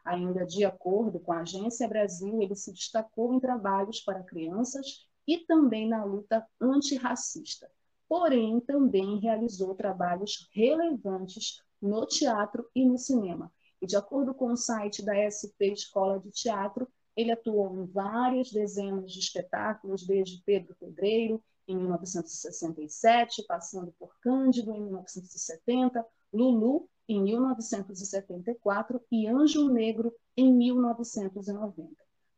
Ainda 0.04 0.46
de 0.46 0.66
acordo 0.66 1.20
com 1.20 1.32
a 1.32 1.42
Agência 1.42 1.88
Brasil, 1.88 2.42
ele 2.42 2.56
se 2.56 2.72
destacou 2.72 3.34
em 3.34 3.40
trabalhos 3.40 4.00
para 4.02 4.24
crianças 4.24 5.08
e 5.28 5.38
também 5.40 5.88
na 5.88 6.04
luta 6.04 6.46
antirracista. 6.60 7.70
Porém, 8.08 8.60
também 8.60 9.20
realizou 9.20 9.76
trabalhos 9.76 10.50
relevantes 10.52 11.62
no 11.82 12.06
teatro 12.06 12.68
e 12.74 12.84
no 12.84 12.98
cinema. 12.98 13.52
E 13.82 13.86
de 13.86 13.96
acordo 13.96 14.34
com 14.34 14.52
o 14.52 14.58
site 14.58 15.04
da 15.04 15.16
SP 15.16 15.72
Escola 15.72 16.20
de 16.20 16.32
Teatro, 16.32 16.88
ele 17.16 17.32
atuou 17.32 17.76
em 17.76 17.86
várias 17.86 18.52
dezenas 18.52 19.12
de 19.12 19.20
espetáculos, 19.20 20.06
desde 20.06 20.42
Pedro 20.44 20.76
Pedreiro, 20.80 21.44
em 21.68 21.76
1967, 21.78 23.44
passando 23.44 23.94
por 24.00 24.18
Cândido 24.20 24.74
em 24.74 24.82
1970, 24.82 26.06
Lulu 26.34 26.90
em 27.10 27.24
1974 27.24 29.02
e 29.12 29.28
Anjo 29.28 29.68
Negro 29.68 30.14
em 30.38 30.54
1990. 30.54 31.90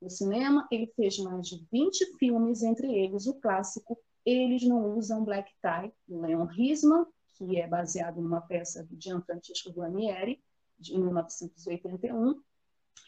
No 0.02 0.10
cinema, 0.10 0.66
ele 0.72 0.88
fez 0.96 1.20
mais 1.20 1.46
de 1.46 1.68
20 1.70 2.18
filmes, 2.18 2.64
entre 2.64 2.88
eles 2.88 3.28
o 3.28 3.34
clássico 3.34 4.00
Eles 4.26 4.64
Não 4.64 4.98
Usam 4.98 5.26
Black 5.26 5.52
Tie, 5.62 5.94
do 6.08 6.22
Leon 6.22 6.46
Risman, 6.46 7.06
que 7.34 7.60
é 7.60 7.68
baseado 7.68 8.22
numa 8.22 8.40
peça 8.40 8.84
de 8.86 8.98
Gianfrancesco 9.00 9.72
Guarnieri, 9.72 10.42
de 10.80 10.98
1981. 10.98 12.42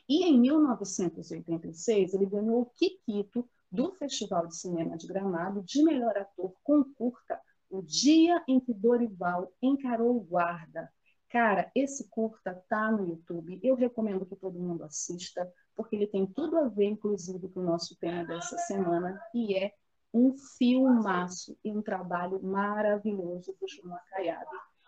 E 0.10 0.26
em 0.26 0.40
1986, 0.40 2.14
ele 2.14 2.26
ganhou 2.26 2.62
o 2.62 2.66
Kikito 2.66 3.50
do 3.72 3.92
Festival 3.94 4.48
de 4.48 4.58
Cinema 4.58 4.98
de 4.98 5.08
Gramado 5.08 5.64
de 5.64 5.82
melhor 5.82 6.18
ator 6.18 6.54
com 6.62 6.84
curta 6.84 7.40
O 7.70 7.82
Dia 7.82 8.44
em 8.48 8.60
que 8.60 8.74
Dorival 8.74 9.52
Encarou 9.62 10.20
Guarda. 10.20 10.92
Cara, 11.34 11.72
esse 11.74 12.08
curta 12.10 12.64
tá 12.70 12.92
no 12.92 13.08
YouTube. 13.08 13.60
Eu 13.64 13.74
recomendo 13.74 14.24
que 14.24 14.36
todo 14.36 14.60
mundo 14.60 14.84
assista, 14.84 15.52
porque 15.76 15.96
ele 15.96 16.06
tem 16.06 16.28
tudo 16.28 16.60
a 16.60 16.68
ver, 16.68 16.86
inclusive, 16.86 17.50
com 17.50 17.62
o 17.62 17.64
nosso 17.64 17.98
tema 17.98 18.24
dessa 18.24 18.56
semana, 18.60 19.20
e 19.34 19.58
é 19.58 19.74
um 20.14 20.38
filmaço 20.60 21.58
e 21.66 21.72
um 21.72 21.82
trabalho 21.82 22.40
maravilhoso 22.44 23.52
do 23.60 23.68
João 23.68 23.98
Caiado. 24.12 24.46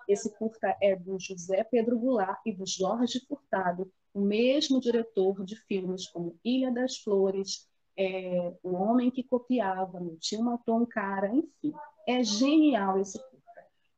Esse 0.07 0.37
curta 0.37 0.77
é 0.79 0.95
do 0.95 1.17
José 1.19 1.63
Pedro 1.63 1.97
Goulart 1.97 2.39
e 2.45 2.53
do 2.53 2.67
Jorge 2.67 3.25
Furtado, 3.27 3.91
o 4.13 4.21
mesmo 4.21 4.79
diretor 4.79 5.43
de 5.43 5.55
filmes 5.55 6.07
como 6.07 6.39
Ilha 6.45 6.71
das 6.71 6.97
Flores, 6.97 7.67
é, 7.97 8.53
O 8.61 8.75
Homem 8.75 9.09
que 9.09 9.23
Copiava, 9.23 9.99
Meu 9.99 10.15
Tio 10.19 10.43
Matou 10.43 10.79
um 10.79 10.85
Cara, 10.85 11.27
enfim. 11.33 11.73
É 12.07 12.23
genial 12.23 12.99
esse 12.99 13.17
curta. 13.17 13.34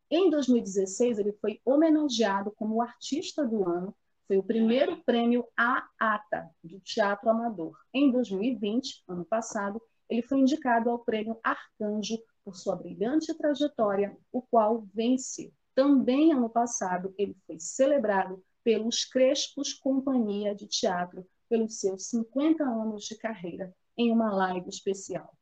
Em 0.09 0.29
2016, 0.29 1.19
ele 1.19 1.33
foi 1.33 1.59
homenageado 1.65 2.51
como 2.51 2.81
artista 2.81 3.45
do 3.45 3.67
ano, 3.67 3.93
foi 4.25 4.37
o 4.37 4.43
primeiro 4.43 4.97
prêmio 5.03 5.45
AATA, 5.55 6.49
do 6.63 6.79
Teatro 6.79 7.29
Amador. 7.29 7.77
Em 7.93 8.11
2020, 8.11 9.03
ano 9.07 9.25
passado, 9.25 9.81
ele 10.09 10.21
foi 10.21 10.39
indicado 10.39 10.89
ao 10.89 10.99
prêmio 10.99 11.37
Arcanjo 11.43 12.17
por 12.43 12.55
sua 12.55 12.75
brilhante 12.75 13.33
trajetória, 13.33 14.17
o 14.31 14.41
qual 14.41 14.87
venceu. 14.93 15.51
Também 15.75 16.31
ano 16.31 16.49
passado, 16.49 17.13
ele 17.17 17.35
foi 17.45 17.59
celebrado 17.59 18.41
pelos 18.63 19.05
Crespos 19.05 19.73
Companhia 19.73 20.55
de 20.55 20.67
Teatro 20.67 21.27
pelos 21.49 21.79
seus 21.79 22.07
50 22.07 22.63
anos 22.63 23.03
de 23.03 23.17
carreira 23.17 23.73
em 23.97 24.11
uma 24.11 24.33
live 24.33 24.69
especial. 24.69 25.36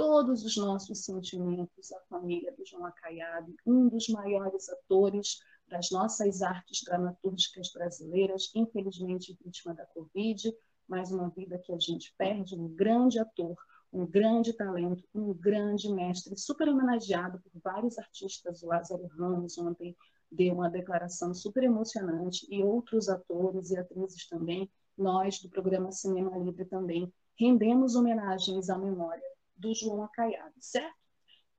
Todos 0.00 0.42
os 0.46 0.56
nossos 0.56 1.04
sentimentos 1.04 1.92
à 1.92 2.00
família 2.08 2.50
do 2.56 2.64
João 2.64 2.86
Acaiabe, 2.86 3.54
um 3.66 3.86
dos 3.86 4.08
maiores 4.08 4.66
atores 4.70 5.40
das 5.68 5.90
nossas 5.90 6.40
artes 6.40 6.80
dramatúrgicas 6.86 7.70
brasileiras, 7.70 8.50
infelizmente 8.54 9.36
vítima 9.44 9.74
da 9.74 9.84
Covid, 9.84 10.56
mais 10.88 11.12
uma 11.12 11.28
vida 11.28 11.58
que 11.58 11.70
a 11.70 11.78
gente 11.78 12.14
perde, 12.16 12.54
um 12.54 12.66
grande 12.66 13.18
ator, 13.18 13.54
um 13.92 14.06
grande 14.06 14.54
talento, 14.54 15.04
um 15.14 15.34
grande 15.34 15.92
mestre, 15.92 16.34
super 16.34 16.70
homenageado 16.70 17.38
por 17.38 17.60
vários 17.62 17.98
artistas. 17.98 18.62
O 18.62 18.68
Lázaro 18.68 19.06
Ramos 19.18 19.58
ontem 19.58 19.94
deu 20.32 20.54
uma 20.54 20.70
declaração 20.70 21.34
super 21.34 21.62
emocionante 21.62 22.46
e 22.48 22.62
outros 22.62 23.10
atores 23.10 23.70
e 23.70 23.76
atrizes 23.76 24.26
também. 24.26 24.66
Nós, 24.96 25.42
do 25.42 25.50
programa 25.50 25.92
Cinema 25.92 26.38
Livre, 26.38 26.64
também 26.64 27.12
rendemos 27.38 27.94
homenagens 27.94 28.70
à 28.70 28.78
memória 28.78 29.28
do 29.60 29.74
João 29.74 30.02
Acaiado, 30.02 30.54
certo? 30.58 30.98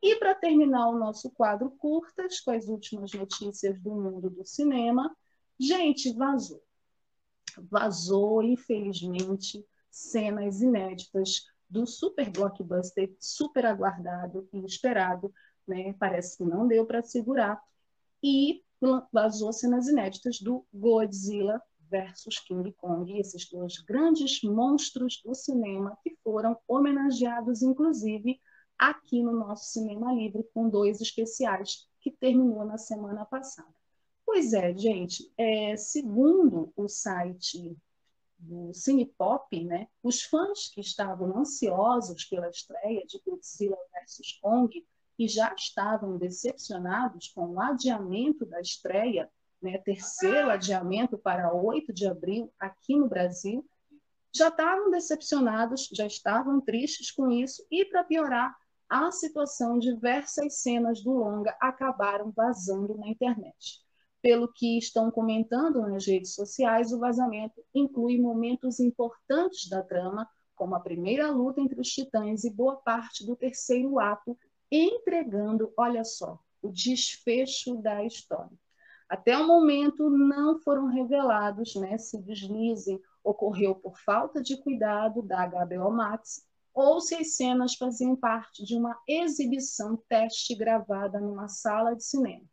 E 0.01 0.15
para 0.15 0.33
terminar 0.33 0.89
o 0.89 0.97
nosso 0.97 1.29
quadro 1.29 1.69
curtas, 1.71 2.39
com 2.39 2.51
as 2.51 2.67
últimas 2.67 3.13
notícias 3.13 3.79
do 3.79 3.91
mundo 3.91 4.29
do 4.29 4.45
cinema, 4.45 5.15
gente, 5.59 6.11
vazou. 6.13 6.63
Vazou, 7.69 8.41
infelizmente, 8.41 9.63
cenas 9.91 10.61
inéditas 10.61 11.45
do 11.69 11.85
super 11.85 12.29
blockbuster, 12.31 13.15
super 13.19 13.65
aguardado 13.65 14.49
e 14.51 14.65
esperado, 14.65 15.31
né? 15.67 15.93
Parece 15.93 16.37
que 16.37 16.43
não 16.43 16.67
deu 16.67 16.85
para 16.85 17.03
segurar. 17.03 17.61
E 18.23 18.63
vazou 19.11 19.53
cenas 19.53 19.87
inéditas 19.87 20.39
do 20.39 20.65
Godzilla 20.73 21.61
versus 21.91 22.39
King 22.39 22.71
Kong, 22.77 23.19
esses 23.19 23.47
dois 23.49 23.77
grandes 23.79 24.41
monstros 24.41 25.21
do 25.23 25.35
cinema 25.35 25.97
que 26.01 26.15
foram 26.23 26.57
homenageados, 26.65 27.61
inclusive, 27.61 28.39
aqui 28.79 29.21
no 29.21 29.33
nosso 29.33 29.71
Cinema 29.71 30.13
Livre, 30.13 30.47
com 30.53 30.69
dois 30.69 31.01
especiais, 31.01 31.87
que 31.99 32.09
terminou 32.09 32.65
na 32.65 32.77
semana 32.77 33.25
passada. 33.25 33.69
Pois 34.25 34.53
é, 34.53 34.75
gente, 34.75 35.31
é, 35.37 35.75
segundo 35.75 36.71
o 36.75 36.87
site 36.87 37.77
do 38.39 38.73
Cinepop, 38.73 39.63
né, 39.63 39.87
os 40.01 40.23
fãs 40.23 40.69
que 40.73 40.81
estavam 40.81 41.37
ansiosos 41.37 42.23
pela 42.25 42.49
estreia 42.49 43.05
de 43.05 43.21
Godzilla 43.23 43.77
vs. 43.93 44.39
Kong 44.41 44.83
e 45.19 45.27
já 45.27 45.53
estavam 45.53 46.17
decepcionados 46.17 47.27
com 47.29 47.51
o 47.51 47.59
adiamento 47.59 48.45
da 48.45 48.59
estreia 48.59 49.29
né, 49.61 49.77
terceiro 49.79 50.49
adiamento 50.49 51.17
para 51.17 51.53
8 51.53 51.93
de 51.93 52.07
abril 52.07 52.51
aqui 52.59 52.95
no 52.95 53.07
Brasil, 53.07 53.65
já 54.33 54.47
estavam 54.47 54.89
decepcionados, 54.89 55.89
já 55.93 56.05
estavam 56.05 56.61
tristes 56.61 57.11
com 57.11 57.29
isso, 57.29 57.65
e 57.69 57.85
para 57.85 58.03
piorar 58.03 58.55
a 58.89 59.11
situação, 59.11 59.79
diversas 59.79 60.61
cenas 60.61 61.01
do 61.01 61.11
longa 61.11 61.55
acabaram 61.61 62.31
vazando 62.31 62.97
na 62.97 63.07
internet. 63.07 63.79
Pelo 64.21 64.51
que 64.51 64.77
estão 64.77 65.09
comentando 65.09 65.81
nas 65.81 66.05
redes 66.05 66.33
sociais, 66.33 66.91
o 66.91 66.99
vazamento 66.99 67.63
inclui 67.73 68.19
momentos 68.19 68.79
importantes 68.79 69.69
da 69.69 69.81
trama, 69.81 70.29
como 70.55 70.75
a 70.75 70.79
primeira 70.79 71.31
luta 71.31 71.61
entre 71.61 71.79
os 71.79 71.87
titãs 71.87 72.43
e 72.43 72.49
boa 72.49 72.75
parte 72.75 73.25
do 73.25 73.35
terceiro 73.35 73.97
ato, 73.99 74.37
entregando, 74.69 75.73
olha 75.75 76.03
só, 76.03 76.37
o 76.61 76.69
desfecho 76.69 77.77
da 77.77 78.03
história. 78.03 78.51
Até 79.11 79.37
o 79.37 79.45
momento 79.45 80.09
não 80.09 80.57
foram 80.61 80.87
revelados 80.87 81.75
né, 81.75 81.97
se 81.97 82.15
o 82.15 82.21
deslize 82.21 82.97
ocorreu 83.21 83.75
por 83.75 83.99
falta 83.99 84.41
de 84.41 84.55
cuidado 84.63 85.21
da 85.21 85.45
HBO 85.45 85.91
Max 85.91 86.47
ou 86.73 87.01
se 87.01 87.15
as 87.15 87.35
cenas 87.35 87.75
faziam 87.75 88.15
parte 88.15 88.63
de 88.63 88.73
uma 88.73 88.97
exibição 89.05 90.01
teste 90.07 90.55
gravada 90.55 91.19
numa 91.19 91.49
sala 91.49 91.93
de 91.93 92.05
cinema. 92.05 92.45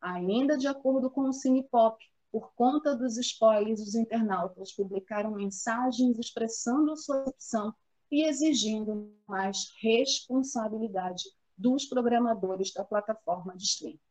Ainda 0.00 0.56
de 0.56 0.66
acordo 0.66 1.10
com 1.10 1.28
o 1.28 1.34
Cinepop, 1.34 2.02
por 2.32 2.50
conta 2.54 2.96
dos 2.96 3.18
spoilers, 3.18 3.82
os 3.82 3.94
internautas 3.94 4.72
publicaram 4.72 5.32
mensagens 5.32 6.18
expressando 6.18 6.96
sua 6.96 7.26
opção 7.26 7.74
e 8.10 8.24
exigindo 8.24 9.14
mais 9.28 9.66
responsabilidade 9.82 11.24
dos 11.58 11.84
programadores 11.84 12.72
da 12.72 12.82
plataforma 12.82 13.54
de 13.54 13.64
streaming. 13.64 14.05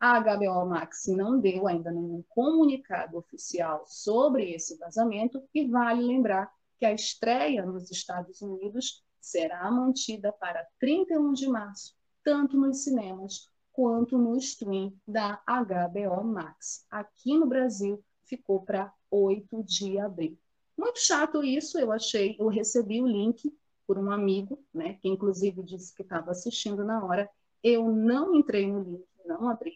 A 0.00 0.20
HBO 0.20 0.64
Max 0.64 1.06
não 1.08 1.40
deu 1.40 1.66
ainda 1.66 1.90
nenhum 1.90 2.22
comunicado 2.28 3.18
oficial 3.18 3.84
sobre 3.86 4.52
esse 4.52 4.78
vazamento 4.78 5.42
e 5.52 5.66
vale 5.66 6.02
lembrar 6.02 6.52
que 6.78 6.86
a 6.86 6.92
estreia 6.92 7.66
nos 7.66 7.90
Estados 7.90 8.40
Unidos 8.40 9.02
será 9.20 9.68
mantida 9.72 10.32
para 10.32 10.64
31 10.78 11.32
de 11.32 11.48
março, 11.48 11.96
tanto 12.22 12.56
nos 12.56 12.84
cinemas 12.84 13.50
quanto 13.72 14.16
no 14.16 14.36
stream 14.36 14.92
da 15.06 15.42
HBO 15.46 16.22
Max. 16.24 16.86
Aqui 16.88 17.36
no 17.36 17.46
Brasil 17.46 18.00
ficou 18.22 18.62
para 18.62 18.94
8 19.10 19.64
de 19.64 19.98
abril. 19.98 20.38
Muito 20.76 21.00
chato 21.00 21.42
isso, 21.42 21.76
eu 21.76 21.90
achei, 21.90 22.36
eu 22.38 22.46
recebi 22.46 23.02
o 23.02 23.06
link 23.06 23.52
por 23.84 23.98
um 23.98 24.12
amigo, 24.12 24.62
né, 24.72 24.94
que 24.94 25.08
inclusive 25.08 25.60
disse 25.62 25.92
que 25.92 26.02
estava 26.02 26.30
assistindo 26.30 26.84
na 26.84 27.04
hora. 27.04 27.28
Eu 27.64 27.90
não 27.90 28.32
entrei 28.32 28.70
no 28.70 28.82
link, 28.82 29.04
não 29.24 29.48
abri, 29.48 29.74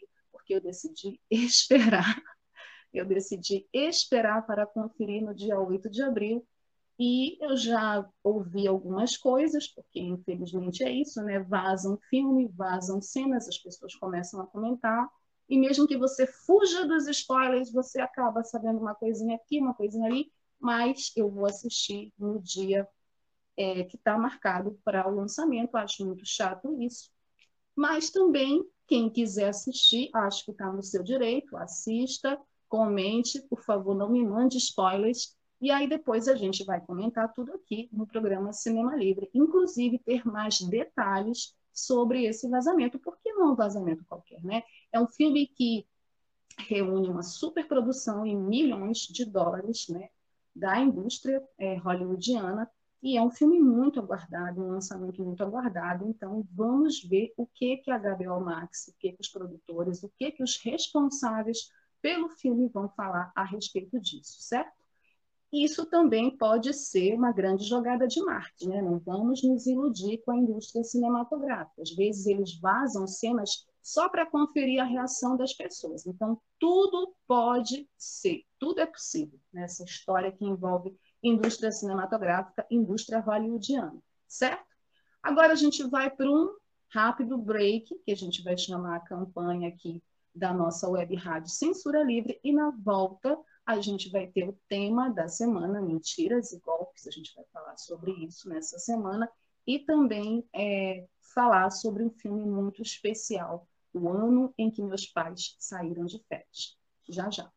eu 0.52 0.60
decidi 0.60 1.20
esperar. 1.30 2.04
Eu 2.92 3.06
decidi 3.06 3.66
esperar 3.72 4.44
para 4.46 4.66
conferir 4.66 5.24
no 5.24 5.34
dia 5.34 5.58
8 5.58 5.88
de 5.88 6.02
abril. 6.02 6.46
E 6.98 7.38
eu 7.42 7.56
já 7.56 8.06
ouvi 8.22 8.68
algumas 8.68 9.16
coisas, 9.16 9.66
porque 9.66 9.98
infelizmente 9.98 10.84
é 10.84 10.90
isso, 10.90 11.22
né? 11.22 11.40
Vazam 11.40 11.98
filme, 12.10 12.48
vazam 12.48 13.00
cenas, 13.00 13.48
as 13.48 13.56
pessoas 13.56 13.94
começam 13.94 14.42
a 14.42 14.46
comentar. 14.46 15.08
E 15.48 15.58
mesmo 15.58 15.86
que 15.86 15.96
você 15.96 16.26
fuja 16.26 16.86
dos 16.86 17.08
spoilers, 17.08 17.72
você 17.72 18.00
acaba 18.00 18.44
sabendo 18.44 18.78
uma 18.78 18.94
coisinha 18.94 19.36
aqui, 19.36 19.58
uma 19.58 19.74
coisinha 19.74 20.06
ali, 20.06 20.30
mas 20.60 21.12
eu 21.16 21.30
vou 21.30 21.46
assistir 21.46 22.12
no 22.18 22.40
dia 22.40 22.86
é, 23.56 23.84
que 23.84 23.96
está 23.96 24.16
marcado 24.16 24.78
para 24.84 25.08
o 25.08 25.14
lançamento. 25.14 25.74
Acho 25.76 26.06
muito 26.06 26.24
chato 26.26 26.80
isso. 26.80 27.10
Mas 27.74 28.10
também 28.10 28.64
quem 28.86 29.08
quiser 29.10 29.48
assistir, 29.48 30.10
acho 30.14 30.44
que 30.44 30.50
está 30.50 30.70
no 30.72 30.82
seu 30.82 31.02
direito, 31.02 31.56
assista, 31.56 32.38
comente, 32.68 33.40
por 33.48 33.62
favor, 33.62 33.94
não 33.94 34.10
me 34.10 34.24
mande 34.24 34.58
spoilers. 34.58 35.36
E 35.60 35.70
aí 35.70 35.88
depois 35.88 36.26
a 36.26 36.34
gente 36.34 36.64
vai 36.64 36.80
comentar 36.80 37.32
tudo 37.32 37.52
aqui 37.52 37.88
no 37.92 38.06
programa 38.06 38.52
Cinema 38.52 38.96
Livre, 38.96 39.30
inclusive 39.32 39.98
ter 39.98 40.26
mais 40.26 40.60
detalhes 40.60 41.54
sobre 41.72 42.24
esse 42.24 42.48
vazamento, 42.48 42.98
porque 42.98 43.32
não 43.32 43.48
é 43.48 43.52
um 43.52 43.54
vazamento 43.54 44.04
qualquer, 44.04 44.42
né? 44.42 44.62
É 44.92 45.00
um 45.00 45.06
filme 45.06 45.46
que 45.46 45.86
reúne 46.58 47.08
uma 47.08 47.22
superprodução 47.22 48.26
em 48.26 48.36
milhões 48.36 48.98
de 48.98 49.24
dólares, 49.24 49.88
né, 49.88 50.08
da 50.54 50.78
indústria 50.78 51.42
é, 51.58 51.76
hollywoodiana 51.76 52.70
e 53.02 53.16
é 53.16 53.22
um 53.22 53.30
filme 53.30 53.58
muito 53.58 53.98
aguardado, 53.98 54.62
um 54.62 54.68
lançamento 54.68 55.24
muito 55.24 55.42
aguardado. 55.42 56.08
Então, 56.08 56.46
vamos 56.52 57.02
ver 57.02 57.32
o 57.36 57.46
que 57.46 57.78
que 57.78 57.90
a 57.90 57.98
HBO 57.98 58.40
Max, 58.40 58.86
o 58.88 58.94
que 58.96 59.12
que 59.12 59.20
os 59.20 59.28
produtores, 59.28 60.02
o 60.04 60.12
que 60.16 60.30
que 60.30 60.42
os 60.42 60.56
responsáveis 60.62 61.68
pelo 62.00 62.28
filme 62.28 62.68
vão 62.68 62.88
falar 62.90 63.32
a 63.34 63.44
respeito 63.44 63.98
disso, 64.00 64.40
certo? 64.40 64.72
Isso 65.52 65.84
também 65.84 66.34
pode 66.36 66.72
ser 66.72 67.14
uma 67.14 67.30
grande 67.30 67.64
jogada 67.64 68.06
de 68.06 68.22
marketing, 68.22 68.68
né? 68.68 68.80
Não 68.80 68.98
vamos 68.98 69.42
nos 69.42 69.66
iludir 69.66 70.22
com 70.24 70.30
a 70.30 70.36
indústria 70.36 70.82
cinematográfica. 70.82 71.82
Às 71.82 71.90
vezes 71.90 72.26
eles 72.26 72.58
vazam 72.58 73.06
cenas 73.06 73.66
só 73.82 74.08
para 74.08 74.24
conferir 74.24 74.80
a 74.80 74.86
reação 74.86 75.36
das 75.36 75.52
pessoas. 75.52 76.06
Então, 76.06 76.40
tudo 76.58 77.14
pode 77.26 77.86
ser, 77.98 78.44
tudo 78.58 78.80
é 78.80 78.86
possível 78.86 79.38
nessa 79.52 79.84
história 79.84 80.32
que 80.32 80.44
envolve 80.44 80.96
indústria 81.22 81.70
cinematográfica, 81.70 82.66
indústria 82.70 83.20
hollywoodiana, 83.20 84.02
certo? 84.26 84.66
Agora 85.22 85.52
a 85.52 85.56
gente 85.56 85.82
vai 85.84 86.10
para 86.10 86.28
um 86.28 86.50
rápido 86.92 87.38
break, 87.38 87.94
que 88.04 88.12
a 88.12 88.16
gente 88.16 88.42
vai 88.42 88.56
chamar 88.56 88.96
a 88.96 89.00
campanha 89.00 89.68
aqui 89.68 90.02
da 90.34 90.52
nossa 90.52 90.88
web 90.88 91.14
rádio 91.14 91.50
Censura 91.50 92.02
Livre, 92.02 92.40
e 92.42 92.52
na 92.52 92.70
volta 92.70 93.38
a 93.64 93.80
gente 93.80 94.10
vai 94.10 94.26
ter 94.26 94.48
o 94.48 94.58
tema 94.68 95.08
da 95.08 95.28
semana, 95.28 95.80
mentiras 95.80 96.52
e 96.52 96.58
golpes, 96.58 97.06
a 97.06 97.10
gente 97.10 97.32
vai 97.34 97.44
falar 97.52 97.76
sobre 97.76 98.12
isso 98.24 98.48
nessa 98.48 98.78
semana, 98.78 99.30
e 99.66 99.78
também 99.78 100.44
é, 100.52 101.06
falar 101.34 101.70
sobre 101.70 102.02
um 102.02 102.10
filme 102.10 102.44
muito 102.44 102.82
especial, 102.82 103.68
o 103.94 104.08
ano 104.08 104.52
em 104.58 104.70
que 104.70 104.82
meus 104.82 105.06
pais 105.06 105.54
saíram 105.58 106.04
de 106.04 106.18
férias. 106.28 106.76
Já 107.08 107.30
já. 107.30 107.50